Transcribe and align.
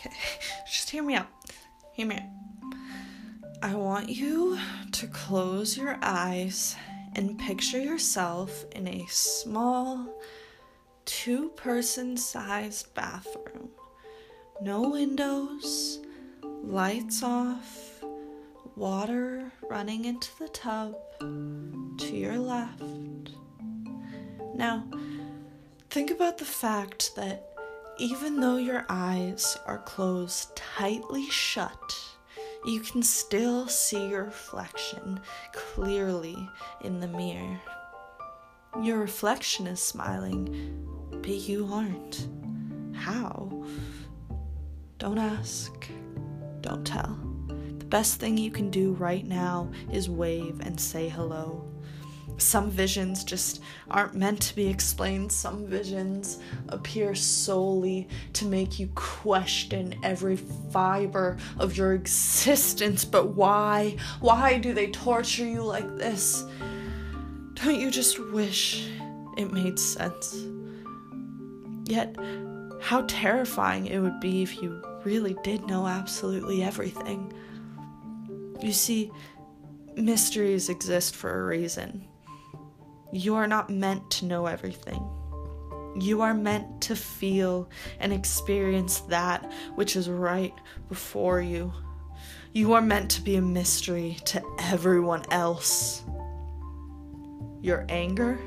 Okay, 0.00 0.16
just 0.66 0.88
hear 0.88 1.02
me 1.02 1.14
out. 1.14 1.28
Hear 1.92 2.06
me 2.06 2.16
out. 2.16 2.74
I 3.62 3.74
want 3.74 4.08
you 4.08 4.58
to 4.92 5.06
close 5.08 5.76
your 5.76 5.98
eyes 6.00 6.74
and 7.14 7.38
picture 7.38 7.78
yourself 7.78 8.64
in 8.72 8.88
a 8.88 9.04
small, 9.08 10.08
two 11.04 11.50
person 11.50 12.16
sized 12.16 12.94
bathroom. 12.94 13.68
No 14.62 14.88
windows, 14.88 16.00
lights 16.42 17.22
off, 17.22 18.02
water 18.76 19.52
running 19.68 20.06
into 20.06 20.30
the 20.38 20.48
tub 20.48 20.94
to 21.20 22.16
your 22.16 22.38
left. 22.38 22.82
Now, 24.54 24.84
think 25.90 26.10
about 26.10 26.38
the 26.38 26.46
fact 26.46 27.14
that 27.16 27.49
even 28.00 28.40
though 28.40 28.56
your 28.56 28.86
eyes 28.88 29.58
are 29.66 29.76
closed 29.76 30.56
tightly 30.56 31.28
shut, 31.28 31.94
you 32.64 32.80
can 32.80 33.02
still 33.02 33.68
see 33.68 34.08
your 34.08 34.24
reflection 34.24 35.20
clearly 35.52 36.48
in 36.82 36.98
the 36.98 37.06
mirror. 37.06 37.60
Your 38.82 38.98
reflection 38.98 39.66
is 39.66 39.82
smiling, 39.82 40.88
but 41.10 41.28
you 41.28 41.68
aren't. 41.70 42.26
How? 42.94 43.66
Don't 44.96 45.18
ask, 45.18 45.86
don't 46.62 46.86
tell. 46.86 47.18
The 47.48 47.84
best 47.84 48.18
thing 48.18 48.38
you 48.38 48.50
can 48.50 48.70
do 48.70 48.92
right 48.94 49.26
now 49.26 49.70
is 49.92 50.08
wave 50.08 50.60
and 50.60 50.80
say 50.80 51.10
hello. 51.10 51.68
Some 52.40 52.70
visions 52.70 53.22
just 53.22 53.62
aren't 53.90 54.14
meant 54.14 54.40
to 54.42 54.56
be 54.56 54.66
explained. 54.66 55.30
Some 55.30 55.66
visions 55.66 56.38
appear 56.68 57.14
solely 57.14 58.08
to 58.34 58.46
make 58.46 58.78
you 58.78 58.88
question 58.94 59.94
every 60.02 60.36
fiber 60.72 61.36
of 61.58 61.76
your 61.76 61.92
existence. 61.92 63.04
But 63.04 63.34
why? 63.34 63.96
Why 64.20 64.58
do 64.58 64.72
they 64.72 64.88
torture 64.88 65.46
you 65.46 65.62
like 65.62 65.96
this? 65.96 66.44
Don't 67.54 67.78
you 67.78 67.90
just 67.90 68.18
wish 68.18 68.88
it 69.36 69.52
made 69.52 69.78
sense? 69.78 70.46
Yet, 71.84 72.16
how 72.80 73.02
terrifying 73.02 73.86
it 73.86 73.98
would 73.98 74.18
be 74.20 74.42
if 74.42 74.62
you 74.62 74.82
really 75.04 75.36
did 75.42 75.66
know 75.66 75.86
absolutely 75.86 76.62
everything. 76.62 77.32
You 78.62 78.72
see, 78.72 79.10
mysteries 79.96 80.68
exist 80.68 81.14
for 81.14 81.40
a 81.40 81.46
reason. 81.46 82.06
You 83.12 83.34
are 83.34 83.46
not 83.46 83.70
meant 83.70 84.08
to 84.12 84.26
know 84.26 84.46
everything. 84.46 85.04
You 85.98 86.22
are 86.22 86.34
meant 86.34 86.82
to 86.82 86.94
feel 86.94 87.68
and 87.98 88.12
experience 88.12 89.00
that 89.02 89.50
which 89.74 89.96
is 89.96 90.08
right 90.08 90.54
before 90.88 91.40
you. 91.40 91.72
You 92.52 92.74
are 92.74 92.80
meant 92.80 93.10
to 93.12 93.22
be 93.22 93.36
a 93.36 93.42
mystery 93.42 94.16
to 94.26 94.42
everyone 94.58 95.24
else. 95.30 96.04
Your 97.60 97.84
anger, 97.88 98.38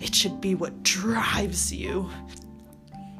it 0.00 0.14
should 0.14 0.40
be 0.40 0.54
what 0.54 0.82
drives 0.82 1.72
you. 1.72 2.08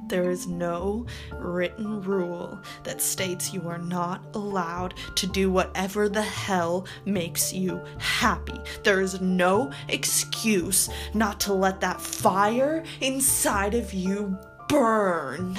There 0.09 0.31
is 0.31 0.47
no 0.47 1.05
written 1.35 2.01
rule 2.01 2.59
that 2.85 3.03
states 3.03 3.53
you 3.53 3.69
are 3.69 3.79
not 3.79 4.25
allowed 4.33 4.95
to 5.17 5.27
do 5.27 5.51
whatever 5.51 6.09
the 6.09 6.23
hell 6.23 6.87
makes 7.05 7.53
you 7.53 7.83
happy. 7.99 8.59
There 8.85 9.03
is 9.03 9.21
no 9.21 9.71
excuse 9.89 10.89
not 11.13 11.41
to 11.41 11.53
let 11.53 11.81
that 11.81 12.01
fire 12.01 12.85
inside 13.03 13.75
of 13.75 13.93
you 13.93 14.39
burn. 14.69 15.59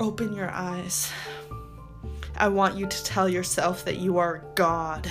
Open 0.00 0.32
your 0.32 0.50
eyes. 0.50 1.12
I 2.38 2.48
want 2.48 2.76
you 2.76 2.86
to 2.86 3.04
tell 3.04 3.28
yourself 3.28 3.84
that 3.84 3.96
you 3.96 4.16
are 4.16 4.42
God. 4.54 5.10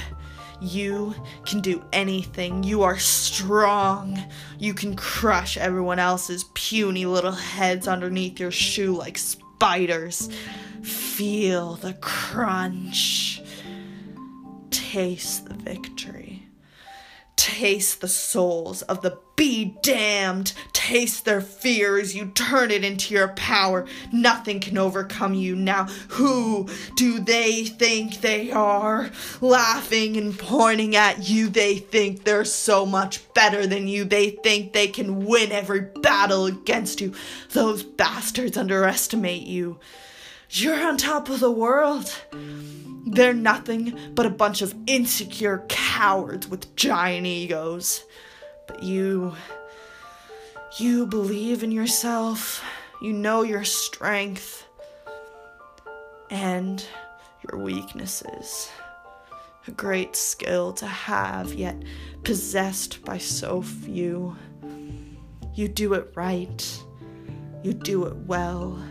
You 0.59 1.13
can 1.45 1.62
do 1.62 1.84
anything. 1.94 2.63
You 2.63 2.84
are 2.84 2.97
strong. 2.97 4.19
You 4.57 4.73
can 4.73 4.95
crush 4.95 5.57
everyone 5.57 6.00
else's 6.00 6.45
puny 6.53 7.06
little 7.06 7.31
heads 7.31 7.88
underneath 7.88 8.40
your 8.40 8.51
shoe 8.51 8.95
like 8.95 9.18
spiders. 9.18 10.29
Feel 10.81 11.75
the 11.75 11.94
crunch. 11.94 13.41
Taste 14.72 15.47
the 15.47 15.53
victory. 15.53 16.36
Taste 17.47 18.01
the 18.01 18.09
souls 18.09 18.81
of 18.83 19.01
the 19.01 19.19
be 19.37 19.77
damned. 19.81 20.51
Taste 20.73 21.23
their 21.23 21.39
fears. 21.39 22.13
You 22.13 22.25
turn 22.25 22.71
it 22.71 22.83
into 22.83 23.13
your 23.13 23.29
power. 23.29 23.87
Nothing 24.11 24.59
can 24.59 24.77
overcome 24.77 25.33
you 25.33 25.55
now. 25.55 25.85
Who 26.09 26.67
do 26.97 27.19
they 27.19 27.63
think 27.63 28.19
they 28.19 28.51
are? 28.51 29.11
Laughing 29.39 30.17
and 30.17 30.37
pointing 30.37 30.97
at 30.97 31.29
you, 31.29 31.47
they 31.47 31.77
think 31.77 32.25
they're 32.25 32.43
so 32.43 32.85
much 32.85 33.33
better 33.33 33.65
than 33.65 33.87
you. 33.87 34.03
They 34.03 34.31
think 34.31 34.73
they 34.73 34.87
can 34.87 35.25
win 35.25 35.53
every 35.53 35.81
battle 36.01 36.47
against 36.47 36.99
you. 36.99 37.13
Those 37.53 37.81
bastards 37.81 38.57
underestimate 38.57 39.43
you. 39.43 39.79
You're 40.49 40.81
on 40.81 40.97
top 40.97 41.29
of 41.29 41.39
the 41.39 41.51
world. 41.51 42.13
They're 43.05 43.33
nothing 43.33 43.97
but 44.13 44.25
a 44.25 44.29
bunch 44.29 44.61
of 44.61 44.75
insecure 44.87 45.65
cowards 45.69 46.47
with 46.47 46.75
giant 46.75 47.27
egos. 47.27 48.03
But 48.67 48.83
you. 48.83 49.35
You 50.77 51.05
believe 51.05 51.63
in 51.63 51.71
yourself. 51.71 52.63
You 53.01 53.13
know 53.13 53.43
your 53.43 53.63
strength. 53.63 54.65
And 56.29 56.83
your 57.49 57.61
weaknesses. 57.61 58.69
A 59.67 59.71
great 59.71 60.15
skill 60.15 60.71
to 60.73 60.87
have, 60.87 61.53
yet 61.53 61.75
possessed 62.23 63.03
by 63.03 63.17
so 63.17 63.61
few. 63.61 64.35
You 65.55 65.67
do 65.67 65.93
it 65.93 66.11
right. 66.15 66.83
You 67.63 67.73
do 67.73 68.05
it 68.05 68.15
well. 68.15 68.81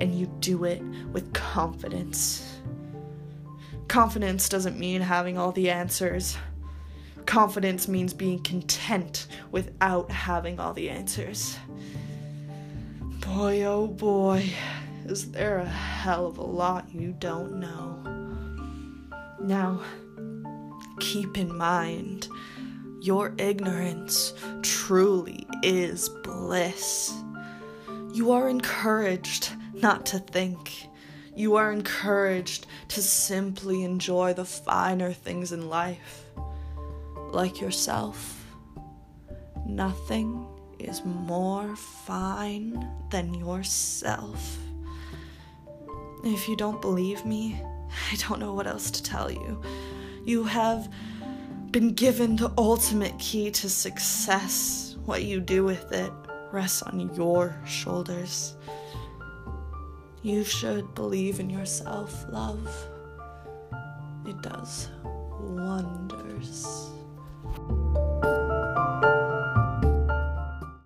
And 0.00 0.18
you 0.18 0.26
do 0.40 0.64
it 0.64 0.82
with 1.12 1.32
confidence. 1.32 2.58
Confidence 3.88 4.48
doesn't 4.48 4.78
mean 4.78 5.00
having 5.00 5.36
all 5.36 5.52
the 5.52 5.70
answers. 5.70 6.36
Confidence 7.26 7.86
means 7.86 8.14
being 8.14 8.42
content 8.42 9.26
without 9.50 10.10
having 10.10 10.58
all 10.58 10.72
the 10.72 10.90
answers. 10.90 11.56
Boy, 13.20 13.62
oh 13.64 13.86
boy, 13.86 14.50
is 15.06 15.30
there 15.30 15.58
a 15.58 15.68
hell 15.68 16.26
of 16.26 16.38
a 16.38 16.42
lot 16.42 16.92
you 16.92 17.12
don't 17.18 17.60
know. 17.60 18.20
Now, 19.40 19.82
keep 21.00 21.36
in 21.36 21.54
mind, 21.56 22.28
your 23.00 23.34
ignorance 23.38 24.34
truly 24.62 25.46
is 25.62 26.08
bliss. 26.08 27.14
You 28.12 28.32
are 28.32 28.48
encouraged 28.48 29.52
not 29.82 30.06
to 30.06 30.18
think. 30.18 30.86
You 31.34 31.56
are 31.56 31.72
encouraged 31.72 32.66
to 32.88 33.02
simply 33.02 33.84
enjoy 33.84 34.34
the 34.34 34.44
finer 34.44 35.12
things 35.12 35.52
in 35.52 35.68
life 35.68 36.24
like 37.32 37.60
yourself. 37.60 38.44
Nothing 39.66 40.46
is 40.78 41.04
more 41.04 41.76
fine 41.76 42.88
than 43.10 43.34
yourself. 43.34 44.58
If 46.24 46.48
you 46.48 46.56
don't 46.56 46.80
believe 46.80 47.24
me, 47.24 47.60
I 48.12 48.16
don't 48.16 48.40
know 48.40 48.52
what 48.52 48.66
else 48.66 48.90
to 48.90 49.02
tell 49.02 49.30
you. 49.30 49.62
You 50.24 50.44
have 50.44 50.92
been 51.70 51.94
given 51.94 52.36
the 52.36 52.52
ultimate 52.58 53.18
key 53.18 53.50
to 53.52 53.70
success. 53.70 54.96
What 55.04 55.22
you 55.22 55.40
do 55.40 55.64
with 55.64 55.92
it 55.92 56.12
rests 56.52 56.82
on 56.82 57.14
your 57.14 57.58
shoulders. 57.64 58.56
You 60.22 60.44
should 60.44 60.94
believe 60.94 61.40
in 61.40 61.48
yourself, 61.48 62.26
love. 62.28 62.68
It 64.26 64.40
does 64.42 64.88
wonders. 65.40 66.90